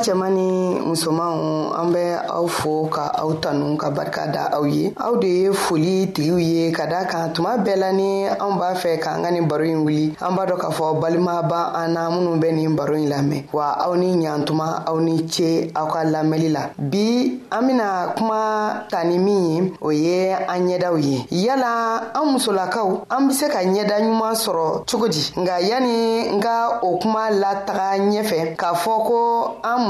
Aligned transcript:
cɛma 0.00 0.30
ni 0.32 0.80
musomanw 0.80 1.72
an 1.76 1.90
bɛ 1.92 2.04
aw 2.28 2.46
fo 2.48 2.88
ka 2.90 3.12
aw 3.14 3.30
tanu 3.40 3.76
ka 3.76 3.90
barika 3.90 4.26
da 4.32 4.48
aw 4.56 4.64
ye 4.64 4.92
aw 4.98 5.14
de 5.20 5.26
ye 5.28 5.52
foli 5.52 6.08
tigiw 6.12 6.38
ye 6.40 6.72
ka 6.72 6.86
daa 6.86 7.04
kan 7.04 7.32
tuma 7.32 7.56
bɛɛ 7.58 7.76
la 7.76 7.92
ni 7.92 8.24
anw 8.26 8.56
b'a 8.58 8.74
fɛ 8.74 8.98
k'an 8.98 9.22
ka 9.22 9.30
nin 9.30 9.46
baro 9.48 9.64
in 9.64 9.84
wuli 9.84 10.12
an 10.20 10.34
b'a 10.34 10.46
dɔ 10.48 10.56
k'a 10.58 10.70
fɔ 10.72 11.00
balima 11.00 11.42
ba 11.46 11.72
an 11.76 11.92
na 11.92 12.08
minnu 12.10 12.40
bɛ 12.40 12.52
nin 12.52 12.74
baro 12.76 12.94
in 12.94 13.08
lamɛn 13.08 13.44
wa 13.52 13.76
aw 13.78 13.94
ni 13.94 14.16
ɲatuma 14.16 14.84
aw 14.88 14.98
ni 15.00 15.28
ce 15.28 15.70
aw 15.76 15.86
ka 15.86 16.00
lamɛli 16.04 16.48
la 16.52 16.68
bi 16.78 17.38
an 17.50 17.62
bena 17.66 18.14
kuma 18.16 18.86
tani 18.90 19.18
min 19.18 19.50
ye 19.64 19.74
o 19.82 19.90
ye 19.90 20.32
an 20.32 20.66
ɲɛdaw 20.66 20.96
ye 21.02 21.26
yala 21.30 22.10
an 22.14 22.32
musolakaw 22.34 23.04
an 23.10 23.28
be 23.28 23.34
se 23.34 23.48
ka 23.48 23.58
ɲɛda 23.62 24.00
ɲuman 24.00 24.34
sɔrɔ 24.34 24.84
cogo 24.90 25.08
di 25.08 25.32
nga 25.40 25.60
yani 25.60 26.30
n 26.36 26.40
ka 26.40 26.80
o 26.82 26.98
kuma 26.98 27.28
lataga 27.30 27.98
ɲɛfɛ 27.98 28.56
k'a 28.56 28.74
fɔ 28.74 29.08
ko 29.08 29.60
an 29.62 29.89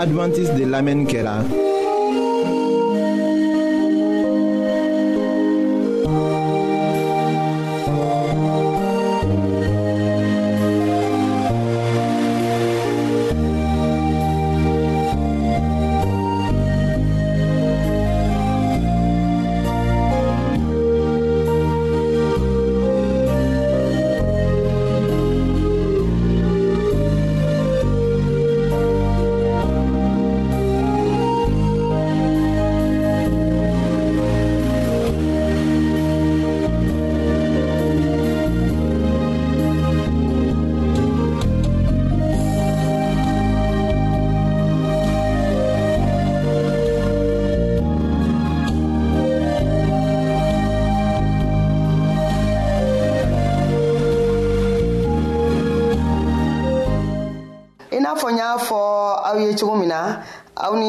adventiste 0.00 0.54
de 0.56 0.64
l'Amen 0.64 1.06
Kela. 1.06 1.42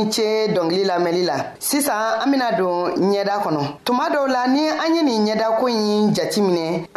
ce 0.10 0.48
dɔngili 0.54 0.86
lamɛnli 0.86 1.24
la 1.24 1.46
sisan 1.60 2.20
an 2.24 2.32
bena 2.32 2.52
don 2.58 2.92
ɲɛda 3.14 3.36
kɔnɔ 3.44 3.64
tuma 3.86 4.06
dɔw 4.14 4.28
la 4.28 4.48
ni 4.48 4.68
an 4.70 4.96
ye 4.96 5.02
nin 5.04 5.26
ɲɛdako 5.26 5.60
ko 5.60 5.68
ɲi 5.70 6.12
jati 6.16 6.42
minɛ 6.42 6.89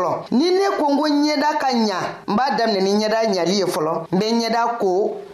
fɔlɔ 0.00 0.24
ni 0.38 0.48
ne 0.50 0.68
ko 0.78 0.86
n 0.92 0.96
ko 0.98 1.04
ɲɛda 1.10 1.58
ka 1.60 1.68
ɲa 1.72 2.00
n 2.28 2.36
b'a 2.36 2.56
daminɛ 2.56 2.80
ni 2.98 3.06
ɲɛda 3.12 3.32
ɲali 3.34 3.54
ye 3.60 3.66
fɔlɔ 3.74 3.92
n 4.14 4.18
bɛ 4.18 4.26
ɲɛda 4.38 4.62
ko 4.80 4.88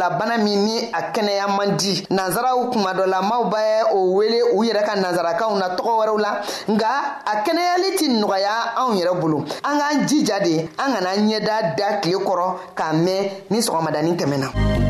farigolabana 0.00 0.38
min 0.42 0.64
ni 0.64 0.78
a 0.92 1.10
kɛnɛya 1.12 1.48
man 1.56 1.76
di 1.76 2.04
nansaraw 2.10 2.70
kuma 2.72 2.92
dɔlamaw 2.94 3.42
bɛ 3.44 3.92
o 3.92 4.12
wele 4.14 4.40
u 4.54 4.62
yɛrɛ 4.64 4.82
ka 4.86 4.94
nansarakaw 4.96 5.54
na 5.58 5.74
tɔgɔ 5.76 5.92
wɛrɛw 5.98 6.18
la 6.18 6.40
nga 6.70 6.86
a 7.24 7.36
kɛnɛyali 7.42 7.96
tɛ 7.96 8.08
nɔgɔya 8.18 8.50
anw 8.78 8.94
yɛrɛ 8.94 9.20
bolo 9.20 9.44
an 9.64 9.78
k'an 9.78 10.06
jija 10.08 10.40
de 10.42 10.60
an 10.78 10.92
kana 10.94 11.10
ɲɛda 11.16 11.76
da 11.76 12.00
tile 12.00 12.18
kɔrɔ 12.20 12.56
k'a 12.74 12.92
mɛn 12.92 13.28
ni 13.50 13.58
sɔgɔmadanin 13.60 14.16
tɛmɛna 14.16 14.89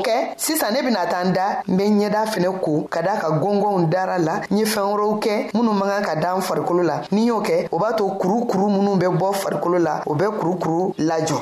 sisan 0.37 0.73
ne 0.73 0.81
bena 0.83 1.05
taa 1.07 1.23
n 1.23 1.33
da 1.33 1.47
n 1.67 1.75
be 1.77 1.83
ɲɛda 1.99 2.25
fɛnɛ 2.31 2.59
ko 2.61 2.87
ka 2.89 3.01
daa 3.01 3.17
ka 3.21 3.29
gɔngɔnw 3.31 3.89
dara 3.89 4.17
la 4.17 4.41
n 4.49 4.57
ye 4.57 4.65
fɛɛn 4.65 4.89
wɛrɛw 4.91 5.19
kɛ 5.19 5.51
minw 5.53 5.73
man 5.73 5.89
kan 6.03 6.03
ka 6.03 6.15
da 6.15 6.35
n 6.35 6.41
farikolo 6.41 6.83
la 6.83 7.01
ni 7.11 7.25
y'o 7.27 7.41
kɛ 7.41 7.67
o 7.71 7.77
b'a 7.79 7.93
to 7.95 8.03
kurukuru 8.19 8.67
minw 8.69 8.95
be 8.97 9.05
bɔ 9.07 9.33
farikolo 9.33 9.77
la 9.81 10.01
o 10.05 10.13
bɛ 10.15 10.27
kurukuru 10.39 10.93
lajɔ 10.99 11.41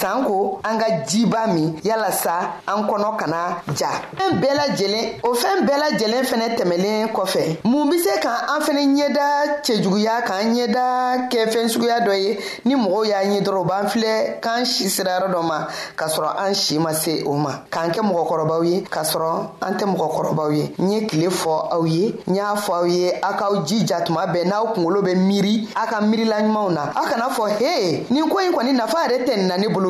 sanko 0.00 0.62
an 0.64 0.78
ka 0.80 1.04
jiba 1.06 1.44
min 1.52 1.76
yalasa 1.84 2.62
an 2.66 2.84
kɔnɔ 2.88 3.16
kana 3.20 3.60
ja 3.76 3.90
fɛn 4.16 4.40
bɛɛ 4.40 4.52
lajɛlen 4.56 5.04
o 5.28 5.34
fɛn 5.34 5.66
bɛɛ 5.68 5.76
lajɛlen 5.82 6.22
fɛnɛ 6.30 6.46
tɛmɛlen 6.56 7.08
kɔfɛ 7.12 7.60
mun 7.64 7.90
be 7.90 7.98
se 7.98 8.18
ka 8.18 8.30
an 8.52 8.60
fɛnɛ 8.64 8.82
ɲɛda 8.94 9.26
cɛjuguya 9.62 10.22
k'an 10.24 10.54
ɲɛda 10.56 11.28
kɛ 11.30 11.38
fɛn 11.52 11.68
suguya 11.68 11.98
dɔ 12.06 12.12
ye 12.16 12.38
ni 12.64 12.74
mɔgɔw 12.76 13.04
y'a 13.10 13.20
ɲɛ 13.28 13.40
dɔrɔn 13.44 13.66
b'an 13.68 13.88
filɛ 13.92 14.40
k'an 14.40 14.64
si 14.64 14.88
sira 14.88 15.18
yɔrɔ 15.20 15.32
dɔ 15.34 15.42
ma 15.44 15.68
k'a 15.98 16.08
sɔrɔ 16.08 16.30
an 16.46 16.54
si 16.54 16.78
ma 16.78 16.92
se 16.94 17.22
o 17.26 17.32
ma 17.34 17.52
k'an 17.70 17.90
kɛ 17.92 18.00
mɔgɔkɔrɔbaw 18.00 18.64
ye 18.70 18.80
k'a 18.82 19.04
sɔrɔ 19.04 19.50
an 19.60 19.74
tɛ 19.76 19.84
mɔgɔkɔrɔbaw 19.94 20.50
ye 20.56 20.74
n 20.78 20.92
ye 20.92 21.06
tile 21.08 21.28
fɔ 21.30 21.52
aw 21.74 21.84
ye 21.84 22.16
n 22.26 22.34
y'a 22.34 22.54
fɔ 22.56 22.72
aw 22.72 22.84
ye 22.86 23.12
a 23.20 23.34
k'aw 23.36 23.66
jija 23.68 24.00
tuma 24.06 24.24
bɛɛ 24.32 24.44
n'aw 24.48 24.72
kungolo 24.74 25.02
bɛ 25.04 25.14
miiri 25.28 25.68
a 25.76 25.86
ka 25.86 26.00
miirilaɲumanw 26.00 26.70
na 26.72 26.84
aw 26.96 27.04
kana 27.04 27.28
fɔ 27.28 27.44
he 27.58 28.06
nin 28.14 28.28
ko 28.30 28.36
ɲi 28.38 28.50
kɔni 28.54 28.72
nafa 28.74 28.96
yɛrɛ 29.04 29.26
tɛ 29.26 29.36
nin 29.36 29.48
na 29.48 29.56
ne 29.58 29.68
bolo 29.68 29.89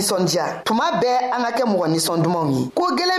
nisɔndiya 0.00 0.46
tuma 0.66 0.84
bɛɛ 1.00 1.18
an 1.34 1.42
ka 1.44 1.50
kɛ 1.56 1.64
mɔgɔ 1.70 1.86
nisɔn 1.92 2.22
dumanw 2.24 2.46
ye 2.56 2.62
ko 2.76 2.82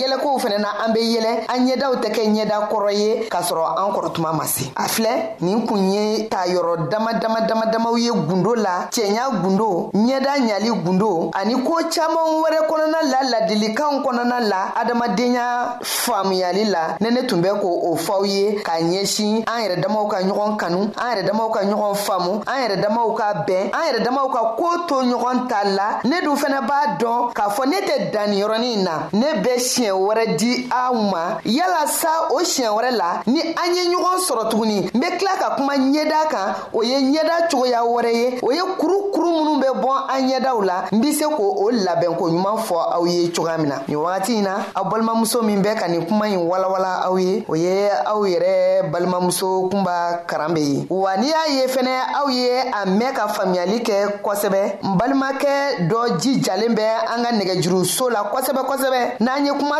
yɛlɛkow 0.00 0.36
fɛnɛ 0.38 0.58
na 0.58 0.68
an 0.84 0.92
be 0.94 1.00
yɛlɛ 1.14 1.30
an 1.54 1.60
ɲɛdaw 1.68 1.92
tɛ 2.02 2.08
kɛ 2.16 2.22
ɲɛda 2.34 2.56
kɔrɔ 2.72 2.90
ye 3.00 3.28
k'a 3.32 3.40
sɔrɔ 3.42 3.64
an 3.76 3.92
kɔrɔtuma 3.96 4.32
ma 4.34 4.44
se 4.46 4.70
a 4.76 4.82
filɛ 4.88 5.12
nin 5.40 5.66
kun 5.66 5.92
ye 5.92 6.28
ta 6.28 6.44
yɔrɔ 6.46 6.88
dama 6.90 7.12
dama 7.20 7.40
dama 7.46 7.66
damaw 7.72 7.96
ye 7.98 8.10
gundo 8.10 8.54
la 8.56 8.88
cɛɲa 8.90 9.24
gundo 9.42 9.90
ɲɛda 9.94 10.32
ɲali 10.48 10.70
gundo 10.84 11.30
ani 11.34 11.54
koo 11.66 11.78
caaman 11.92 12.26
wɛrɛ 12.42 12.60
kɔnɔna 12.68 12.98
la 13.12 13.28
ladilikanw 13.32 14.02
kɔnɔna 14.04 14.40
la 14.48 14.62
adamadenya 14.80 15.78
faamuyali 15.82 16.64
la 16.70 16.96
ne 17.00 17.10
ne 17.10 17.26
tun 17.26 17.40
bɛ 17.42 17.58
k'o 17.60 17.92
o 17.92 17.96
fɔw 17.96 18.24
ye 18.26 18.62
k'a 18.62 18.80
ɲɛsin 18.80 19.44
an 19.46 19.62
yɛrɛ 19.64 19.80
damaw 19.84 20.08
ka 20.10 20.16
ɲɔgɔn 20.22 20.56
kanu 20.58 20.82
an 20.96 21.08
yɛrɛ 21.10 21.26
damaw 21.28 21.50
ka 21.52 21.60
ɲɔgɔn 21.64 21.94
faamu 21.94 22.40
an 22.46 22.56
yɛrɛ 22.64 22.80
damaw 22.84 23.14
ka 23.16 23.34
bɛn 23.46 23.70
an 23.72 23.82
yɛrɛ 23.88 24.04
damaw 24.06 24.30
ka 24.32 24.54
koo 24.56 24.86
to 24.88 24.94
ɲɔgɔn 25.02 25.46
ta 25.48 25.62
la 25.66 25.98
ne 26.04 26.20
dun 26.22 26.36
fɛnɛ 26.36 26.60
b'a 26.66 26.96
dɔn 26.98 27.32
k'a 27.34 27.50
fɔ 27.54 27.66
ne 27.66 27.78
tɛ 27.82 28.10
danniyɔrɔnin 28.12 28.82
na 28.84 29.08
ne 29.12 29.40
bɛ 29.42 29.58
siɲɛ 29.58 29.89
siɲɛ 29.90 29.90
wɛrɛ 29.98 30.36
di 30.36 30.68
aw 30.70 30.94
ma 30.94 31.38
yalasa 31.44 32.08
o 32.30 32.38
siɲɛ 32.40 32.68
wɛrɛ 32.68 32.90
la 32.92 33.22
ni 33.26 33.40
an 33.40 33.74
ye 33.74 33.82
ɲɔgɔn 33.90 34.18
sɔrɔ 34.28 34.48
tuguni 34.50 34.78
n 34.94 35.00
be 35.00 35.06
tila 35.18 35.32
ka 35.38 35.56
kuma 35.56 35.74
ɲɛda 35.76 36.28
kan 36.30 36.54
o 36.72 36.82
ye 36.82 36.98
ɲɛda 37.00 37.50
cogoya 37.50 37.80
wɛrɛ 37.82 38.12
ye 38.14 38.40
o 38.42 38.50
ye 38.52 38.60
kurukuru 38.78 39.30
minw 39.30 39.60
be 39.60 39.66
bɔn 39.74 39.98
an 40.10 40.28
ɲɛdaw 40.30 40.64
la 40.64 40.84
n 40.92 41.00
be 41.00 41.12
se 41.12 41.24
k'o 41.24 41.70
labɛnko 41.70 42.30
ɲuman 42.30 42.58
fɔ 42.58 42.76
aw 42.94 43.04
ye 43.06 43.28
cogoya 43.30 43.58
min 43.58 43.68
na 43.68 43.78
nin 43.86 43.96
wagati 43.98 44.34
in 44.38 44.42
na 44.44 44.64
aw 44.74 44.84
balimamuso 44.88 45.42
min 45.42 45.60
bɛ 45.62 45.74
ka 45.78 45.86
nin 45.88 46.06
kuma 46.06 46.26
ɲi 46.26 46.36
walawala 46.36 47.06
aw 47.06 47.16
ye 47.18 47.44
o 47.48 47.54
ye 47.56 47.88
aw 48.06 48.20
yɛrɛ 48.24 48.90
balimamuso 48.90 49.68
kunba 49.70 50.24
karan 50.26 50.54
be 50.54 50.60
ye 50.60 50.86
wa 50.88 51.16
n'i 51.16 51.26
y'a 51.28 51.48
ye 51.52 51.66
fɛnɛ 51.66 51.92
aw 52.20 52.28
ye 52.28 52.50
a 52.72 52.86
mɛn 52.86 53.12
ka 53.14 53.28
faamuyali 53.28 53.82
kɛ 53.82 54.22
kosɛbɛ 54.22 54.78
n 54.82 54.96
balimakɛ 54.98 55.86
dɔ 55.88 56.16
jijalen 56.18 56.74
bɛ 56.74 56.84
an 57.10 57.22
ka 57.24 57.32
nɛgɛjuruso 57.32 58.10
la 58.12 58.24
kosɛbɛ 58.32 58.64
kosɛbɛ 58.66 58.98
n'an 59.20 59.44
ye 59.46 59.52
kuma 59.52 59.79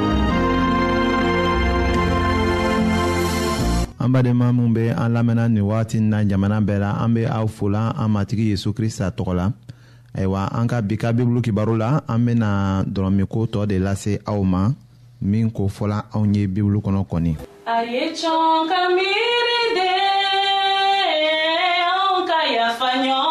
an 4.11 4.13
badenma 4.23 4.51
minw 4.53 4.73
be 4.73 4.89
an 4.89 5.13
lamɛnna 5.13 5.47
nin 5.47 5.63
wagati 5.63 5.99
na 6.01 6.23
jamana 6.25 6.59
bɛɛ 6.61 6.79
la 6.79 6.91
an 7.03 7.13
be 7.13 7.25
aw 7.25 7.47
fola 7.47 7.93
an 7.97 8.09
matigi 8.13 8.49
yezu 8.51 8.73
krista 8.73 9.09
tɔgɔ 9.09 9.35
la 9.35 9.51
ayiwa 10.15 10.49
an 10.51 10.67
ka 10.67 10.81
bi 10.81 10.97
ka 10.97 11.13
bibulu 11.13 11.41
kibaru 11.41 11.77
la 11.77 12.01
an 12.07 12.25
bena 12.25 12.83
tɔɔ 12.91 13.67
de 13.67 13.79
lase 13.79 14.19
aw 14.27 14.41
ma 14.43 14.69
min 15.21 15.49
ko 15.49 15.67
fɔla 15.69 16.11
anw 16.13 16.35
ye 16.35 16.45
bibulu 16.47 16.81
kɔnɔ 16.81 17.05
kɔni 17.07 17.37
ka 17.63 18.85
miiri 18.95 19.61
de 19.75 19.87
ka 22.27 22.39
yafa 22.55 22.89
ɲɔgɔn 22.99 23.30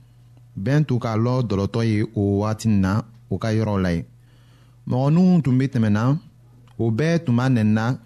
bɛn 0.63 0.79
tun 0.87 0.99
k'a 0.99 1.11
lɔ 1.23 1.33
dɔlɔtɔ 1.49 1.81
ye 1.91 1.99
o 2.21 2.39
wagati 2.41 2.67
na 2.83 2.91
o 3.29 3.35
ka 3.43 3.49
yɔrɔw 3.57 3.77
la 3.83 3.91
ye 3.91 4.05
mɔgɔninw 4.89 5.41
tun 5.43 5.57
be 5.57 5.65
tɛmɛna 5.67 6.17
o 6.79 6.85
bɛɛ 6.97 7.23
tun 7.25 7.35
b'a 7.37 7.45
nɛnina 7.55 7.99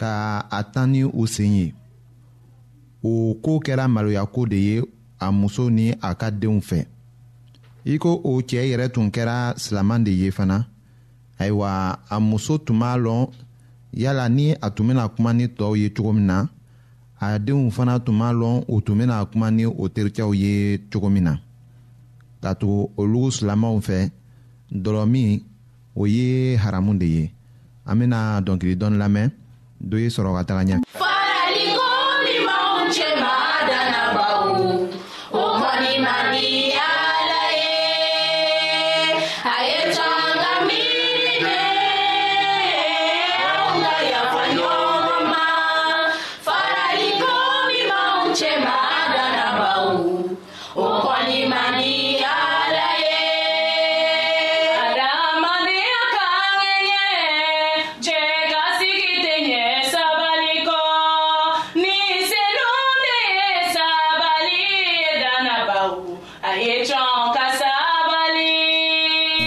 ka 0.00 0.38
a 0.50 0.60
tan 0.72 0.92
ni 0.92 1.02
u 1.04 1.26
sen 1.26 1.52
ye 1.56 1.74
o 3.04 3.34
koo 3.42 3.60
kɛra 3.60 3.84
maloyako 3.88 4.46
de 4.48 4.56
ye 4.56 4.82
a 5.20 5.30
muso 5.30 5.68
ni 5.70 5.92
a 6.02 6.14
ka 6.14 6.30
denw 6.30 6.58
fɛ 6.60 6.86
i 7.86 7.98
ko 7.98 8.20
o 8.24 8.40
cɛɛ 8.40 8.64
yɛrɛ 8.72 8.90
tun 8.92 9.10
kɛra 9.10 9.54
silaman 9.56 10.04
de 10.04 10.10
ye 10.10 10.30
fana 10.30 10.66
ayiwa 11.38 11.98
a 12.10 12.20
muso 12.20 12.58
tun 12.58 12.78
b'a 12.80 12.96
lɔn 12.98 13.28
yala 13.92 14.28
ni 14.28 14.52
a 14.60 14.70
tun 14.70 14.88
bena 14.88 15.08
kuma 15.08 15.32
ni 15.32 15.46
tɔɔw 15.46 15.76
ye 15.78 15.88
cogo 15.94 16.12
min 16.14 16.26
na 16.26 16.46
a 17.20 17.38
denw 17.38 17.70
fana 17.70 17.98
tun 18.04 18.18
b'a 18.18 18.32
lɔn 18.34 18.64
o 18.68 18.80
tun 18.80 18.98
bena 18.98 19.24
kuma 19.26 19.50
ni 19.52 19.64
o 19.66 19.88
tericɛw 19.88 20.34
ye 20.36 20.78
cogo 20.92 21.08
min 21.08 21.24
na 21.24 21.36
k'a 22.42 22.52
tugu 22.60 22.82
olu 23.00 23.20
silamɛw 23.36 23.74
fɛ 23.86 23.98
dɔlɔ 24.82 25.02
min 25.12 25.30
o 26.00 26.02
ye 26.14 26.56
haramu 26.62 26.90
de 27.00 27.06
ye 27.16 27.24
an 27.88 27.98
bena 27.98 28.18
dɔnkili 28.46 28.74
lamɛn 29.02 29.28
ye 30.02 30.08
sɔrɔ 30.14 30.30
ka 30.36 30.42
taga 30.48 30.62
ɲɛ 30.68 31.06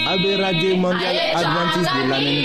AB 0.06 0.36
Radio 0.38 0.74
Mondial 0.76 1.16
Adventiste 1.34 1.98
de 2.02 2.08
l'année 2.10 2.44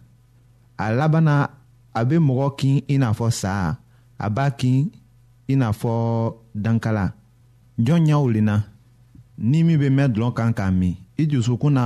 a 0.77 0.93
laban 0.93 1.21
na 1.25 1.37
a 1.93 2.01
bɛ 2.03 2.15
mɔgɔ 2.19 2.55
kin 2.57 2.81
i 2.87 2.95
n'a 2.97 3.11
fɔ 3.11 3.29
sa 3.31 3.75
a 4.19 4.29
b'a 4.29 4.51
kin 4.55 4.89
i 5.49 5.55
n'a 5.55 5.71
fɔ 5.71 6.33
dankala 6.55 7.11
jɔn 7.79 8.05
ɲɛw 8.07 8.31
lenna 8.31 8.63
ni 9.37 9.63
min 9.63 9.77
bɛ 9.79 9.89
mɛn 9.91 10.11
dɔlɔ 10.13 10.33
kan 10.33 10.53
k'a 10.53 10.71
min 10.71 10.95
i 11.19 11.27
dusukun 11.27 11.71
na 11.75 11.85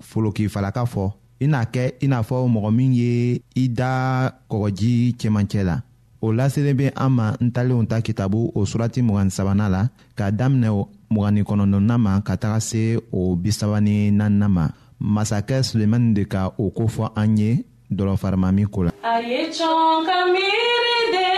folokifalaka 0.00 0.84
fɔ 0.86 1.10
i 1.42 1.46
n'a 1.46 1.64
kɛ 1.66 1.94
i 2.02 2.06
n'a 2.06 2.22
fɔ 2.22 2.46
mɔgɔ 2.48 2.70
min 2.74 2.92
ye 2.92 3.42
i 3.58 3.66
da 3.68 4.30
kɔgɔji 4.50 5.16
cɛmancɛ 5.18 5.62
la 5.66 5.82
o 6.22 6.30
laselen 6.32 6.76
bɛ 6.78 6.92
an 6.96 7.10
ma 7.12 7.34
n 7.42 7.50
talenw 7.50 7.84
ta 7.90 7.98
kitabu 8.00 8.52
o 8.54 8.62
surati 8.64 9.02
mugan 9.02 9.30
sabanan 9.34 9.70
la 9.70 9.82
k'a 10.16 10.30
daminɛ 10.30 10.68
o 10.70 10.86
mugani 11.10 11.42
kɔnɔntɔnnan 11.42 11.98
ma 11.98 12.20
ka 12.22 12.36
taga 12.38 12.60
se 12.62 12.96
o 13.12 13.34
bisaba 13.34 13.80
ni 13.82 14.10
naaninan 14.14 14.48
ma 14.50 14.68
masakɛ 15.02 15.62
sulemani 15.66 16.14
de 16.14 16.24
ka 16.24 16.52
o 16.58 16.70
kofɔ 16.70 17.10
an 17.18 17.36
ye 17.36 17.64
dɔlɔfarima 17.90 18.48
min 18.56 18.66
ko 18.68 18.82
la. 18.84 18.90
a 19.12 19.14
ye 19.20 19.42
cɔn 19.56 20.04
ka 20.06 20.16
miiri 20.32 20.98
de 21.14 21.28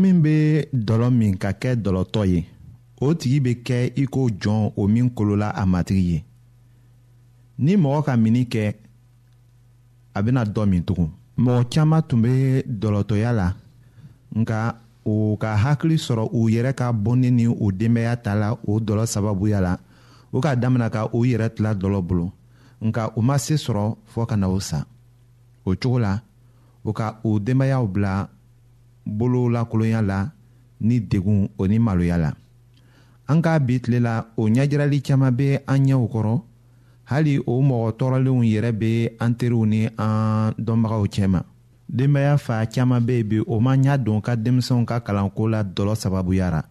min 0.00 0.20
be 0.24 0.36
dɔlɔ 0.86 1.08
min 1.18 1.32
ka 1.42 1.50
kɛ 1.60 1.70
dɔlɔtɔ 1.84 2.22
ye 2.32 2.40
o 3.04 3.14
tigi 3.18 3.38
be 3.44 3.52
kɛ 3.66 3.78
i 3.96 4.04
ko 4.14 4.20
jɔn 4.42 4.60
o 4.80 4.88
min 4.94 5.06
kolola 5.16 5.48
a 5.50 5.66
matigi 5.72 6.04
ye 6.12 6.20
ni 7.64 7.72
mɔgɔ 7.82 8.00
ka 8.06 8.12
mini 8.16 8.42
kɛ 8.52 8.64
a 10.14 10.20
bena 10.24 10.42
dɔ 10.54 10.62
min 10.70 10.82
tugun 10.88 11.10
mɔgɔ 11.44 11.62
caaman 11.74 12.02
tun 12.08 12.22
be 12.22 12.62
dɔlɔtɔya 12.82 13.30
la 13.32 13.54
nka 14.38 14.58
o 15.04 15.36
ka 15.36 15.50
hakili 15.64 15.96
sɔrɔ 15.96 16.26
u 16.32 16.48
yɛrɛ 16.48 16.74
ka 16.74 16.92
bɔnni 16.92 17.30
ni 17.30 17.46
u 17.46 17.72
denbaya 17.72 18.16
ta 18.22 18.34
la 18.34 18.50
o 18.68 18.80
dɔlɔ 18.80 19.06
sababuya 19.06 19.60
la 19.60 19.76
o 20.32 20.40
k'a 20.40 20.56
damina 20.56 20.88
ka 20.90 21.08
u 21.12 21.24
yɛrɛ 21.24 21.48
tila 21.54 21.74
dɔlɔ 21.74 22.00
bolo 22.06 22.32
nka 22.80 23.12
u 23.16 23.20
ma 23.22 23.36
se 23.38 23.54
sɔrɔ 23.54 23.96
fɔɔ 24.14 24.26
ka 24.28 24.36
na 24.36 24.48
o 24.48 24.60
sa 24.60 24.86
o 25.66 25.74
cogo 25.76 25.98
la 25.98 26.20
u 26.84 26.92
ka 26.92 27.18
u 27.22 27.38
denbayaw 27.40 27.86
bila 27.92 28.28
bolo 29.06 29.48
la 29.48 29.66
ni 30.80 31.00
degun 31.00 31.48
o 31.58 31.66
ni 31.66 31.78
maloya 31.78 32.16
la 32.18 32.32
an 33.28 33.42
ka 33.42 33.58
bi 33.60 33.80
tile 33.80 34.00
la 34.00 34.26
o 34.36 34.48
ɲɛjirali 34.48 35.00
caaman 35.04 35.36
be 35.36 35.60
an 35.66 35.84
ɲɛw 35.84 36.06
kɔrɔ 36.12 36.40
hali 37.04 37.36
o 37.46 37.60
mɔgɔ 37.60 37.90
tɔɔrɔlenw 37.98 38.42
yɛrɛ 38.44 38.72
be 38.78 39.08
an 39.20 39.34
teriw 39.36 39.66
ni 39.66 39.86
an 39.98 40.54
dɔnbagaw 40.56 41.04
cɛma 41.12 41.42
denbaya 41.88 42.38
fa 42.38 42.64
caaman 42.66 43.04
be 43.04 43.22
bi 43.22 43.40
o 43.46 43.60
ma 43.60 43.76
ɲa 43.76 44.02
don 44.02 44.20
ka 44.22 44.34
denmisɛnw 44.36 44.84
ka 44.86 45.00
kalanko 45.00 45.48
la 45.50 45.62
dɔlɔ 45.62 45.94
sababuya 45.96 46.50
ra 46.50 46.64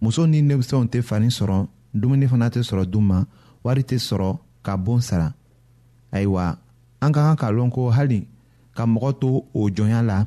muso 0.00 0.26
ni 0.26 0.42
denmisɛnw 0.42 0.84
tɛ 0.90 1.00
fani 1.02 1.28
sɔrɔ 1.28 1.66
dumuni 1.94 2.28
fana 2.28 2.48
tɛ 2.50 2.60
sɔrɔ 2.60 2.84
du 2.84 3.00
ma 3.00 3.24
wari 3.64 3.82
tɛ 3.82 3.96
sɔrɔ 3.96 4.36
ka 4.62 4.76
boon 4.76 5.00
sara 5.00 5.32
ayiwa 6.12 6.58
an 7.00 7.12
ka 7.12 7.22
kan 7.24 7.36
ka 7.36 7.48
lɔn 7.50 7.70
ko 7.72 7.88
hali 7.90 8.28
ka 8.74 8.84
mɔgɔ 8.84 9.18
to 9.20 9.42
o 9.54 9.70
jɔnya 9.70 10.04
la 10.04 10.26